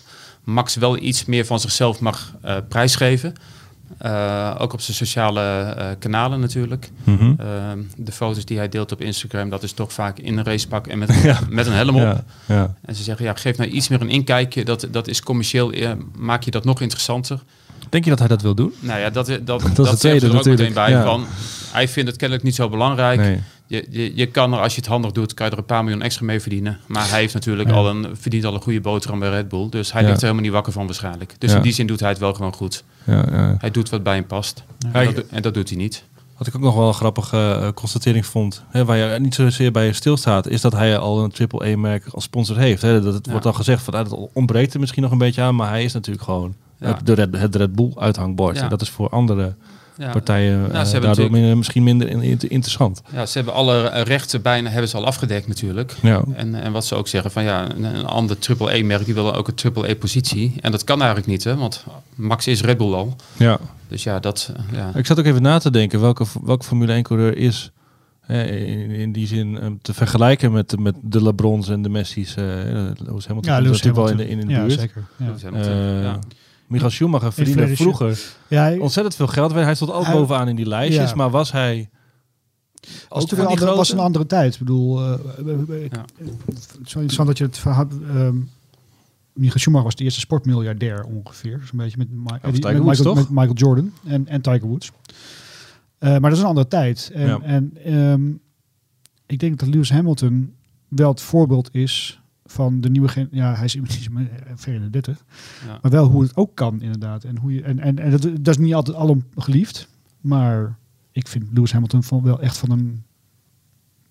[0.44, 2.34] Max wel iets meer van zichzelf mag
[2.68, 3.34] prijsgeven.
[4.04, 6.90] Uh, ook op zijn sociale uh, kanalen natuurlijk.
[7.04, 7.36] Mm -hmm.
[7.40, 7.46] uh,
[7.96, 10.98] de foto's die hij deelt op Instagram, dat is toch vaak in een racepak en
[10.98, 11.38] met ja.
[11.48, 12.02] met een helm op.
[12.02, 12.74] Ja, ja.
[12.84, 14.64] En ze zeggen, ja, geef nou iets meer een inkijkje.
[14.64, 15.72] Dat, dat is commercieel,
[16.16, 17.40] maak je dat nog interessanter.
[17.88, 18.72] Denk je dat hij dat wil doen?
[18.80, 21.02] Nou ja, dat, dat, dat, dat is er ook meteen bij.
[21.02, 21.26] Van,
[21.72, 23.20] hij vindt het kennelijk niet zo belangrijk.
[23.20, 23.40] Nee.
[23.66, 25.84] Je, je, je kan er, als je het handig doet, kan je er een paar
[25.84, 26.78] miljoen extra mee verdienen.
[26.86, 29.68] Maar hij heeft natuurlijk al een, verdient al een goede boterham bij Red Bull.
[29.68, 31.34] Dus hij ligt er helemaal niet wakker van waarschijnlijk.
[31.38, 32.84] Dus in die zin doet hij het wel gewoon goed.
[33.58, 34.64] Hij doet wat bij hem past.
[34.92, 36.04] En dat, en, dat, doet hij niet.
[36.36, 39.72] Wat ik ook nog wel een grappige uh, constatering vond, hè, waar je niet zozeer
[39.72, 42.82] bij stilstaat, is dat hij al een AAA-merk als sponsor heeft.
[42.82, 43.00] Hè.
[43.00, 45.68] Dat het wordt dan gezegd van dat ontbreekt er misschien nog een beetje aan, maar
[45.68, 48.70] hij is natuurlijk gewoon het, Red, het Red Bull uithangbord.
[48.70, 49.54] Dat is voor andere
[49.96, 50.10] ja.
[50.10, 52.08] partijen nou, uh, daardoor minder, misschien minder
[52.50, 53.02] interessant.
[53.12, 55.94] Ja, ze hebben alle rechten bijna hebben ze al afgedekt natuurlijk.
[56.02, 56.24] Ja.
[56.34, 59.48] En, en wat ze ook zeggen van ja, een, een ander AAA-merk die wil ook
[59.48, 60.54] een AAA-positie.
[60.60, 61.84] En dat kan eigenlijk niet, hè, want
[62.14, 63.16] Max is Red Bull al.
[63.36, 63.58] Ja.
[63.88, 64.52] Dus ja, dat...
[64.72, 64.90] Ja.
[64.94, 67.70] Ik zat ook even na te denken welke, welke Formule 1-coureur is...
[68.28, 72.36] In, in, die zin um, te vergelijken met, met de LeBrons en de Messi's.
[72.36, 72.44] Uh,
[72.96, 74.80] Lewis Hamilton ja, Lewis natuurlijk wel in de, in de ja, buurt.
[74.80, 75.04] Zeker.
[75.16, 75.50] Ja.
[75.52, 76.18] Uh, ja.
[76.66, 79.52] Michael Schumacher verdiende vroeger ja, hij, ontzettend veel geld.
[79.52, 81.16] Hij stond ook hij, bovenaan in die lijstjes, ja.
[81.16, 81.90] maar was hij...
[83.08, 84.52] Was ook een andere, was een andere tijd.
[84.52, 85.18] Ik bedoel, uh,
[85.90, 86.04] ja.
[86.44, 87.86] het is wel interessant dat je het verhaal...
[88.14, 88.50] Um,
[89.32, 91.58] Michael Schumacher was de eerste sportmiljardair ongeveer.
[91.58, 94.40] Dus een beetje met, Ma ja, die, met, Woods, Michael, met, Michael, Jordan en, en
[94.40, 94.90] Tiger Woods.
[96.00, 97.10] Uh, maar dat is een andere tijd.
[97.14, 97.40] En, ja.
[97.42, 98.40] en um,
[99.26, 100.54] ik denk dat Lewis Hamilton
[100.88, 104.08] wel het voorbeeld is van de nieuwe gen ja hij is inmiddels
[104.54, 105.24] ver in de 30
[105.66, 105.78] ja.
[105.82, 108.48] maar wel hoe het ook kan inderdaad en hoe je en en, en dat, dat
[108.48, 109.88] is niet altijd alom geliefd
[110.20, 110.78] maar
[111.12, 113.04] ik vind Lewis Hamilton van wel echt van een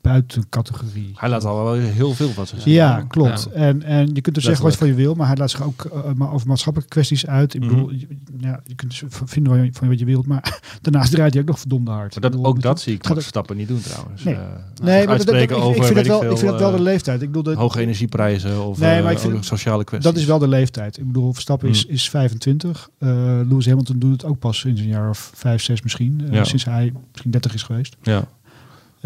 [0.05, 1.11] buitencategorie.
[1.15, 3.47] Hij laat al wel heel veel van zich Ja, klopt.
[3.53, 3.59] Ja.
[3.59, 5.89] En, en je kunt er zeggen wat van je wil, maar hij laat zich ook
[5.93, 7.53] uh, maar over maatschappelijke kwesties uit.
[7.53, 7.97] Ik bedoel, mm -hmm.
[7.99, 11.33] je, ja, je kunt dus vinden van, je, van wat je wilt, maar daarnaast draait
[11.33, 12.11] hij ook nog verdomde hard.
[12.11, 14.23] Maar dat, bedoel, ook dat zie ik Max Verstappen niet doen trouwens.
[14.23, 14.41] Nee, uh,
[14.83, 16.71] nee maar dat, dat, ik, over, ik, vind het wel, veel, ik vind het wel
[16.71, 17.21] de leeftijd.
[17.21, 20.11] Ik bedoel, dat, hoge energieprijzen of nee, maar ik vind sociale kwesties.
[20.11, 20.97] Dat is wel de leeftijd.
[20.97, 21.73] Ik bedoel, Verstappen mm.
[21.73, 22.89] is, is 25.
[22.99, 23.09] Uh,
[23.49, 26.21] Lewis Hamilton doet het ook pas sinds een jaar of 5, 6 misschien.
[26.23, 26.43] Uh, ja.
[26.43, 27.95] Sinds hij misschien 30 is geweest.
[28.01, 28.27] Ja.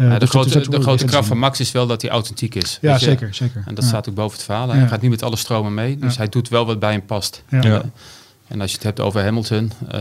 [0.00, 2.78] Uh, ja, de, grote, de grote kracht van Max is wel dat hij authentiek is.
[2.80, 3.62] Ja, zeker, zeker.
[3.66, 3.90] En dat ja.
[3.90, 4.68] staat ook boven het verhaal.
[4.68, 4.86] Hij ja.
[4.86, 7.42] gaat niet met alle stromen mee, dus hij doet wel wat bij hem past.
[7.48, 7.92] En,
[8.48, 10.00] en, als je het hebt over Hamilton, uh,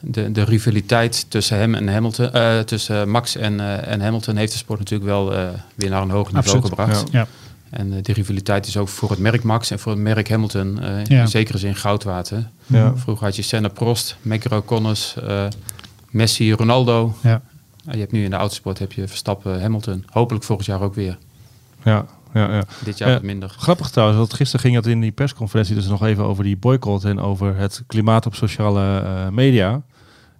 [0.00, 4.58] de, de rivaliteit tussen hem en Hamilton, uh, tussen Max en, en Hamilton heeft de
[4.58, 5.26] sport natuurlijk wel
[5.74, 6.78] weer naar een hoger niveau Absoluut.
[6.78, 7.10] gebracht.
[7.10, 7.26] Ja.
[7.70, 11.28] En die rivaliteit is ook voor het merk Max en voor het merk Hamilton in
[11.28, 12.48] zekere zin goudwater.
[12.94, 15.14] Vroeger had je Senna Prost, Mekker O'Connors,
[16.10, 17.14] Messi, Ronaldo.
[17.22, 17.42] Ja.
[17.90, 20.04] Je hebt nu in de autosport heb je Verstappen, Hamilton.
[20.10, 21.18] Hopelijk volgend jaar ook weer.
[21.84, 22.64] Ja, ja, ja.
[22.84, 23.48] Dit jaar ja, wat minder.
[23.48, 27.04] Grappig trouwens, want gisteren ging het in die persconferentie dus nog even over die boycott
[27.04, 29.82] en over het klimaat op sociale uh, media.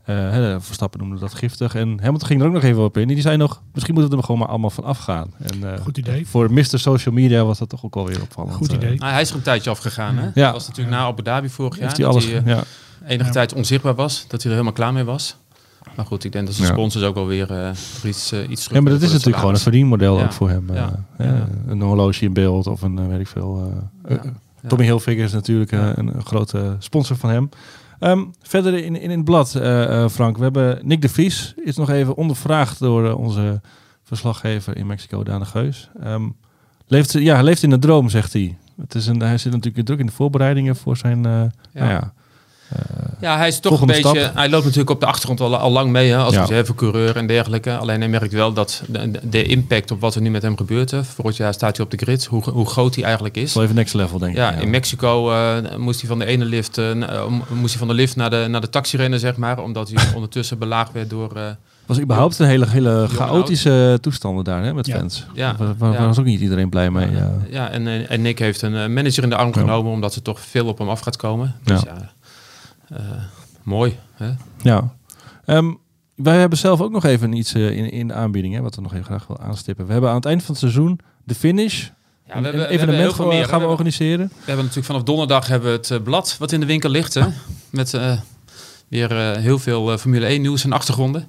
[0.06, 1.74] Uh, hè, Verstappen noemde dat giftig.
[1.74, 3.08] En Hamilton ging er ook nog even op in.
[3.08, 5.30] Die zei nog, misschien moeten we er gewoon maar allemaal van afgaan.
[5.38, 6.26] En, uh, Goed idee.
[6.26, 6.78] Voor Mr.
[6.78, 8.54] Social Media was dat toch ook wel weer opvallend.
[8.54, 8.98] Goed idee.
[8.98, 10.16] Nou, hij is er een tijdje afgegaan.
[10.16, 10.24] Hè?
[10.34, 10.44] Ja.
[10.44, 11.84] Dat was natuurlijk na Abu Dhabi vorig jaar.
[11.84, 12.62] Heeft hij alles, hij, ja.
[13.06, 13.30] enige ja.
[13.30, 14.24] tijd onzichtbaar was.
[14.28, 15.36] Dat hij er helemaal klaar mee was.
[15.96, 17.70] Maar goed, ik denk dat de sponsors ook wel weer uh,
[18.04, 20.68] iets, uh, iets Ja, maar dat is natuurlijk gewoon een verdienmodel ook voor hem.
[20.72, 21.04] Ja.
[21.20, 21.32] Uh,
[21.66, 23.72] een horloge in beeld of een, weet ik veel.
[24.66, 27.48] Tommy Hilfiger is natuurlijk een, grote sponsor van hem.
[28.00, 29.50] Um, verder in, in, in het blad,
[30.10, 31.54] Frank, we hebben Nick de Vries.
[31.64, 33.60] Is nog even ondervraagd door onze
[34.02, 35.90] verslaggever in Mexico, Daan de Geus.
[36.04, 36.36] Um,
[36.86, 38.56] leeft, ja, leeft in een droom, zegt hij.
[38.80, 41.20] Het is een, hij zit natuurlijk druk in de voorbereidingen voor zijn...
[41.20, 42.12] Nou ja, uh, ja,
[43.30, 44.20] hij is toch een beetje.
[44.20, 44.34] Stap.
[44.34, 46.40] Hij loopt natuurlijk op de achtergrond al, al lang mee hè, als ja.
[46.40, 47.76] reservecoureur en dergelijke.
[47.76, 50.90] Alleen hij merkt wel dat de, de, impact op wat er nu met hem gebeurt.
[50.90, 51.04] Hè.
[51.04, 53.54] Vorig jaar staat hij op de grid, hoe, hoe groot hij eigenlijk is.
[53.54, 54.38] Wel even next level, denk ik.
[54.38, 54.56] Ja, ja.
[54.56, 56.92] in Mexico uh, moest hij van de ene lift, uh,
[57.48, 59.58] moest hij van de lift naar de, naar de taxi rennen, zeg maar.
[59.58, 61.56] Omdat hij ondertussen belaagd werd door.
[61.86, 64.96] was überhaupt een hele, hele chaotische toestanden daar hè, met ja.
[64.98, 65.26] fans.
[65.34, 65.56] Ja.
[65.78, 66.06] Ja.
[66.06, 67.10] was ook niet iedereen blij mee.
[67.10, 70.40] Ja, ja en, en Nick heeft een manager in de arm genomen omdat er toch
[70.40, 71.54] veel op hem af gaat komen.
[71.64, 72.12] Dus ja.
[72.92, 72.98] Uh,
[73.62, 73.98] mooi.
[74.12, 74.30] Hè?
[74.62, 74.94] Ja.
[75.44, 75.72] Ehm,
[76.14, 78.80] wij hebben zelf ook nog even iets uh, in, in de aanbieding, hè, wat we
[78.80, 79.86] nog even graag wil aanstippen.
[79.86, 81.88] We hebben aan het eind van het seizoen de finish.
[82.26, 84.26] Ja, we hebben, een evenement we meer, gaan we, organiseren.
[84.26, 87.14] We hebben natuurlijk vanaf donderdag hebben we het uh, blad wat in de winkel ligt.
[87.14, 87.26] Hè,
[87.70, 88.12] met uh,
[88.88, 91.26] weer heel veel Formule 1 nieuws en achtergronden.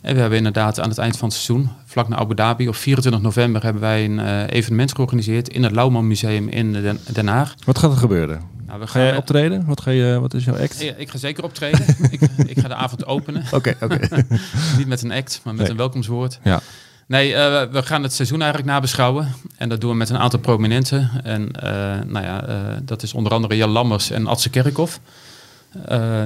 [0.00, 2.74] En we hebben inderdaad aan het eind van het seizoen, vlak na Abu Dhabi, op
[2.74, 7.54] 24 november, hebben wij een evenement georganiseerd in het Lauwman Museum in Den Haag.
[7.64, 8.57] Wat gaat er gebeuren?
[8.68, 9.64] Nou, we ga jij optreden?
[9.64, 10.82] Wat, ga je, wat is jouw act?
[10.82, 11.80] Ik, ik ga zeker optreden.
[12.10, 13.44] ik, ik, ga de avond openen.
[13.52, 14.26] Oké, oké.
[14.78, 16.38] Niet met een act, maar met een welkomstwoord.
[16.42, 16.60] Ja.
[17.06, 17.36] Nee, uh,
[17.70, 19.34] we gaan het seizoen eigenlijk nabeschouwen.
[19.56, 21.10] En dat doen we met een aantal prominenten.
[21.22, 21.62] En uh,
[22.06, 25.00] nou ja, uh, dat is onder andere Jan Lammers en Adse Kerkhoff.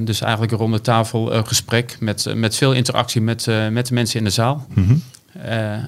[0.02, 4.24] dus eigenlijk een ronde tafel gesprek met, met veel interactie met, met de mensen in
[4.24, 4.66] de zaal.
[4.74, 5.02] Mm -hmm.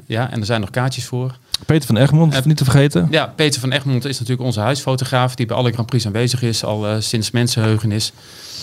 [0.06, 1.38] ja, en er zijn nog kaartjes voor.
[1.66, 3.06] Peter van Egmond, uh, niet te vergeten.
[3.10, 6.64] Ja, Peter van Egmond is natuurlijk onze huisfotograaf die bij alle Grand Prix aanwezig is,
[6.64, 8.12] al uh, sinds mensenheugenis.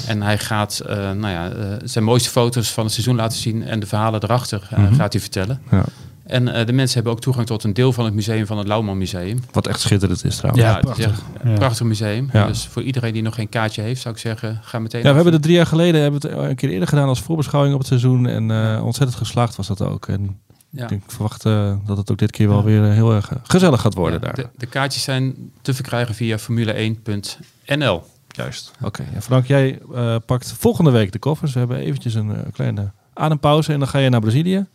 [0.07, 1.51] En hij gaat uh, nou ja,
[1.83, 4.95] zijn mooiste foto's van het seizoen laten zien en de verhalen erachter mm -hmm.
[4.95, 5.61] gaat hij vertellen.
[5.71, 5.83] Ja.
[6.23, 8.97] En de mensen hebben ook toegang tot een deel van het museum van het Lauwman
[8.97, 9.43] Museum.
[9.51, 10.65] Wat echt schitterend is trouwens.
[10.65, 11.21] Ja, prachtig.
[11.41, 12.29] een prachtig museum.
[12.33, 12.47] Ja.
[12.47, 15.01] Dus voor iedereen die nog geen kaartje heeft, zou ik zeggen, ga meteen.
[15.01, 17.73] Ja, we hebben het drie jaar geleden hebben het een keer eerder gedaan als voorbeschouwing
[17.73, 18.27] op het seizoen.
[18.27, 18.51] En
[18.81, 20.07] ontzettend geslaagd was dat ook.
[20.07, 20.39] En
[20.71, 20.89] ja.
[20.89, 23.93] Ik verwacht uh, dat het ook dit keer wel weer uh, heel erg gezellig gaat
[23.93, 24.35] worden daar.
[24.35, 28.03] De, de, kaartjes zijn te verkrijgen via formule1.nl.
[28.27, 28.71] Juist.
[28.75, 28.85] Oké.
[28.85, 29.13] Okay.
[29.13, 31.53] Ja, Frank, jij uh, pakt volgende week de koffers.
[31.53, 34.65] We hebben eventjes een kleine adempauze en dan ga je naar Brazilië.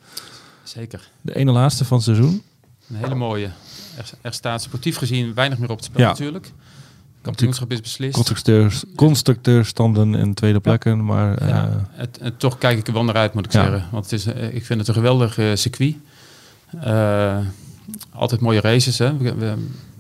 [0.63, 1.11] Zeker.
[1.21, 2.43] De ene laatste van het seizoen.
[2.89, 3.51] Een hele mooie.
[3.97, 6.09] Er, er staat sportief gezien weinig meer op het spel ja.
[6.09, 6.53] natuurlijk
[7.27, 8.15] kampioenschap is beslist.
[8.15, 11.05] Constructeurs, constructeurstanden en tweede plekken.
[11.05, 13.85] Maar, ja, uh, het, het, toch kijk ik er wel naar uit, moet ik zeggen.
[13.91, 15.95] Want het is, uh, ik vind het een geweldig uh, circuit.
[18.11, 18.99] altijd mooie races.
[18.99, 19.17] Hè?
[19.17, 19.55] We, we,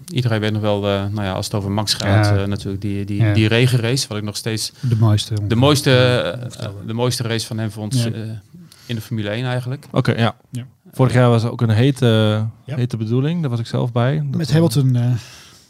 [0.09, 2.47] iedereen weet nog wel, nou ja, als het over Max gaat, ja.
[2.47, 3.35] natuurlijk die, die, ja.
[3.35, 4.09] die regenrace.
[4.09, 6.39] Wat ik nog steeds de mooiste, de mooiste,
[6.87, 8.11] de mooiste race van hem vond
[8.87, 9.85] in de Formule 1 eigenlijk.
[9.91, 10.67] Oké, okay, ja.
[10.93, 13.41] Vorig jaar was ook een hete, hete bedoeling.
[13.41, 14.17] Daar was ik zelf bij.
[14.17, 15.19] Dat Met Hamilton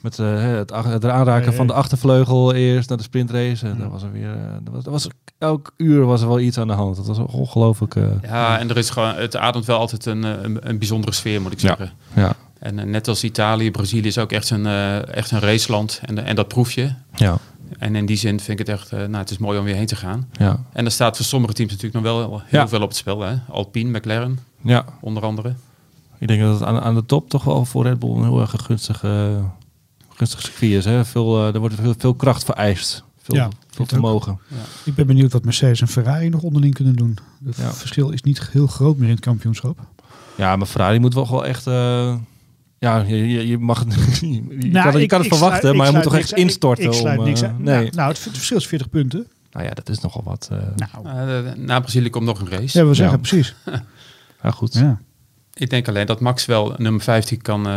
[0.07, 3.67] met uh, het, het aanraken van de achtervleugel eerst naar de sprintrace.
[3.67, 4.29] En dan was er weer.
[4.29, 6.97] Uh, was, was, elk uur was er wel iets aan de hand.
[6.97, 7.95] Dat was ongelooflijk.
[7.95, 9.15] Uh, ja, en er is gewoon.
[9.15, 11.91] Het ademt wel altijd een, een, een bijzondere sfeer, moet ik zeggen.
[12.15, 12.23] Ja.
[12.23, 12.35] ja.
[12.59, 14.67] En net als Italië, Brazilië is ook echt een,
[15.07, 16.01] echt een raceland.
[16.05, 16.91] En, en dat proef je.
[17.15, 17.39] Ja.
[17.79, 19.87] En in die zin vind ik het echt, nou, het is mooi om weer heen
[19.87, 20.29] te gaan.
[20.33, 20.61] Ja.
[20.73, 22.69] En er staat voor sommige teams natuurlijk nog wel heel ja.
[22.69, 23.21] veel op het spel.
[23.21, 23.35] Hè?
[23.49, 24.85] Alpine, McLaren, ja.
[25.01, 25.55] onder andere.
[26.19, 28.41] Ik denk dat het aan, aan de top toch wel voor Red Bull een heel
[28.41, 29.41] erg gunstige
[30.17, 30.85] gunstig circuit is.
[30.85, 31.05] Hè?
[31.05, 33.05] Veel, uh, er wordt veel, veel kracht vereist.
[33.23, 34.39] Veel, ja, veel vermogen.
[34.49, 34.57] Ja.
[34.85, 37.19] Ik ben benieuwd wat Mercedes en Ferrari nog onderling kunnen doen.
[37.45, 37.73] Het ja.
[37.73, 39.79] verschil is niet heel groot meer in het kampioenschap.
[40.37, 41.67] Ja, maar Ferrari moet wel wel echt...
[41.67, 42.15] Uh,
[42.79, 43.85] ja, je, je mag
[44.21, 46.85] je, nou, kan, je kan het verwachten, sluit, maar je moet toch echt instorten.
[46.85, 47.57] Ik, ik sluit om, niks uh, nee.
[47.65, 49.27] Nou, nou, het, het verschil is 40 punten.
[49.53, 50.49] Nou ja, dat is nogal wat.
[50.53, 51.59] Uh, nou.
[51.59, 52.79] na Brazilië komt nog een race.
[52.79, 53.55] Ja, we zeggen precies.
[54.43, 54.75] ja, goed.
[54.75, 55.01] Ja.
[55.55, 57.69] Ik denk alleen dat Max wel nummer 15 kan,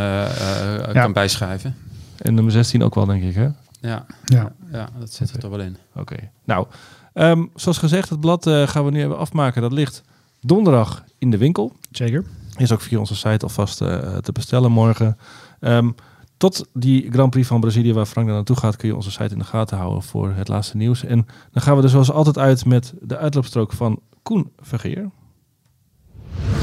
[0.93, 1.75] kan bijschrijven.
[2.21, 3.47] En nummer 16 ook wel, denk ik, hè?
[3.81, 4.51] Ja, ja.
[4.71, 5.77] ja dat zit er toch wel in.
[5.95, 6.15] Oké.
[6.43, 6.67] Nou,
[7.13, 9.61] um, zoals gezegd, het blad uh, gaan we nu even afmaken.
[9.61, 10.03] Dat ligt
[10.41, 11.75] donderdag in de winkel.
[11.91, 12.25] Zeker.
[12.57, 15.17] Is ook via onze site alvast uh, te bestellen morgen.
[15.59, 15.95] Um,
[16.37, 19.33] tot die Grand Prix van Brazilië, waar Frank naar naartoe gaat, kun je onze site
[19.33, 21.03] in de gaten houden voor het laatste nieuws.
[21.03, 25.09] En dan gaan we er zoals altijd uit met de uitloopstrook van Koen Vergeer.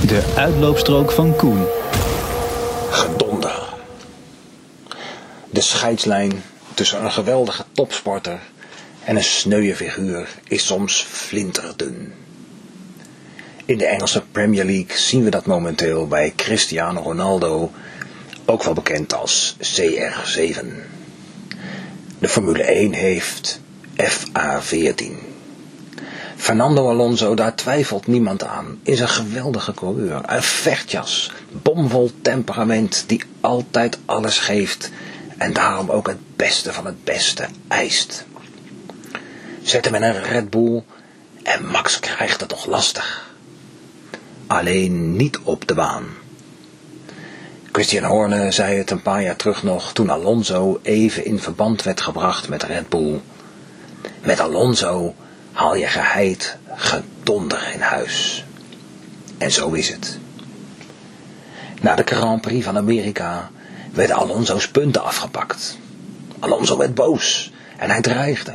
[0.06, 1.85] De uitloopstrook van Koen.
[5.50, 6.42] De scheidslijn
[6.74, 8.38] tussen een geweldige topsporter
[9.04, 12.12] en een sneuwe figuur is soms flinterdun.
[13.64, 17.70] In de Engelse Premier League zien we dat momenteel bij Cristiano Ronaldo,
[18.44, 20.66] ook wel bekend als CR7.
[22.18, 23.60] De Formule 1 heeft
[23.96, 25.26] FA14.
[26.36, 31.32] Fernando Alonso, daar twijfelt niemand aan, is een geweldige coureur, een vechtjas,
[31.62, 34.90] bomvol temperament die altijd alles geeft
[35.36, 38.24] en daarom ook het beste van het beste eist.
[39.62, 40.82] Zet hem in een Red Bull
[41.42, 43.34] en Max krijgt het nog lastig.
[44.46, 46.06] Alleen niet op de baan.
[47.72, 52.00] Christian Horne zei het een paar jaar terug nog toen Alonso even in verband werd
[52.00, 53.20] gebracht met Red Bull.
[54.22, 55.14] Met Alonso
[55.52, 58.44] haal je geheid gedonder in huis.
[59.38, 60.18] En zo is het.
[61.80, 63.50] Na de Grand Prix van Amerika
[63.96, 65.78] werden Alonso's punten afgepakt.
[66.38, 68.54] Alonso werd boos en hij dreigde.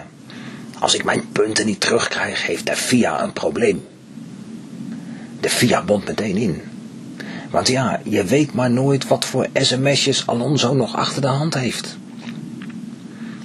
[0.79, 3.87] Als ik mijn punten niet terugkrijg, heeft de FIA een probleem.
[5.39, 6.61] De FIA bond meteen in.
[7.49, 11.97] Want ja, je weet maar nooit wat voor sms'jes Alonso nog achter de hand heeft.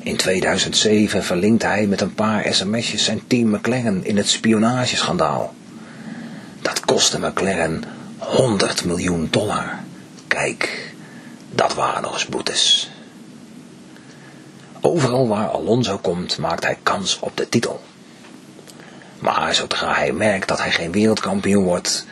[0.03, 5.55] In 2007 verlinkte hij met een paar sms'jes zijn team McLaren in het spionageschandaal.
[6.63, 7.83] Dat kostte McLaren
[8.19, 9.79] 100 miljoen dollar.
[10.29, 10.86] Kijk,
[11.57, 12.91] dat waren nog eens boetes.
[14.81, 17.81] Overal waar Alonso komt, maakt hij kans op de titel.
[19.19, 22.07] Maar zodra hij merkt dat hij geen wereldkampioen wordt,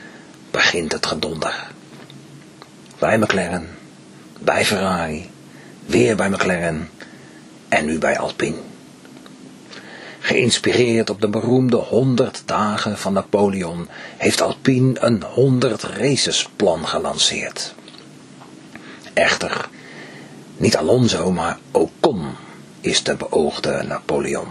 [0.51, 1.67] begint het gedonder.
[2.99, 3.69] Bij McLaren,
[4.41, 5.31] bij Ferrari,
[5.87, 6.91] weer bij McLaren
[7.69, 8.57] en nu bij Alpine.
[10.21, 17.75] Geïnspireerd op de beroemde 100 dagen van Napoleon heeft Alpine een 100 races plan gelanceerd.
[19.14, 19.68] Echter,
[20.57, 22.31] niet Alonso, maar Ocon
[22.81, 24.48] is de beoogde Napoleon.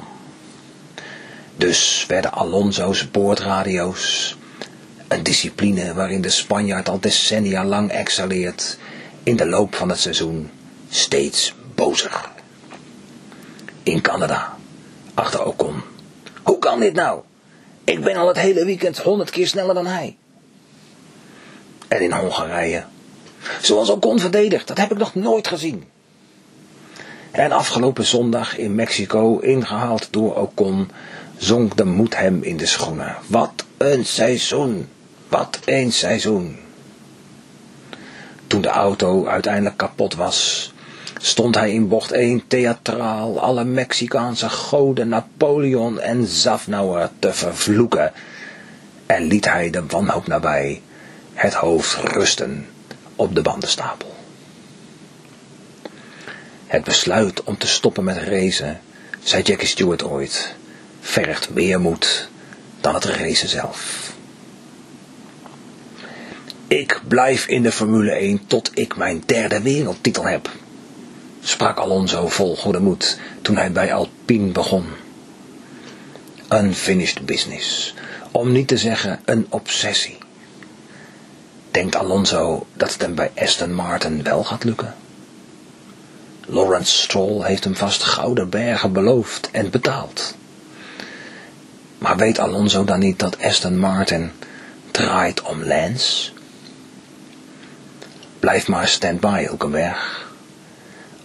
[1.56, 4.38] Dus werden Alonso's boordradio's,
[5.08, 8.78] een discipline waarin de Spanjaard al decennia lang excelleert,
[9.23, 10.49] in de loop van het seizoen
[10.89, 12.30] steeds bozer.
[13.84, 14.58] In Canada,
[15.13, 15.82] achter Ocon.
[16.43, 17.21] Hoe kan dit nou?
[17.84, 20.17] Ik ben al het hele weekend honderd keer sneller dan hij.
[21.88, 22.84] En in Hongarije.
[23.62, 25.84] Zoals Ocon verdedigt, dat heb ik nog nooit gezien.
[27.32, 30.92] En afgelopen zondag in Mexico, ingehaald door Ocon,
[31.38, 33.16] zonk de moed hem in de schoenen.
[33.28, 34.88] Wat een seizoen!
[35.30, 36.58] Wat een seizoen!
[38.48, 40.72] Toen de auto uiteindelijk kapot was,
[41.18, 48.12] stond hij in bocht 1 theatraal alle Mexicaanse goden Napoleon en Zafnauer te vervloeken
[49.06, 50.82] en liet hij de wanhoop nabij
[51.34, 52.68] het hoofd rusten
[53.15, 54.15] op de bandenstapel.
[56.65, 58.82] Het besluit om te stoppen met racen,
[59.23, 60.56] zei Jackie Stewart ooit,
[61.02, 62.30] vergt meer moed
[62.82, 64.12] dan het racen zelf.
[66.67, 70.49] Ik blijf in de Formule 1 tot ik mijn derde wereldtitel heb,
[71.41, 74.86] sprak Alonso vol goede moed toen hij bij Alpine begon.
[76.49, 77.93] Unfinished business,
[78.32, 80.17] om niet te zeggen een obsessie.
[81.74, 84.96] Denkt Alonso dat het hem bij Aston Martin wel gaat lukken?
[86.46, 90.36] Lawrence Stroll heeft hem vast gouden bergen beloofd en betaald.
[91.98, 94.32] Maar weet Alonso dan niet dat Aston Martin
[94.92, 96.32] draait om Lance?
[98.40, 100.32] Blijf maar stand-by, Hulkenberg.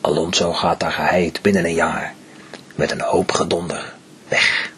[0.01, 2.15] Alonso gaat daar geheid binnen een jaar
[2.75, 3.95] met een hoop gedonder
[4.29, 4.71] weg.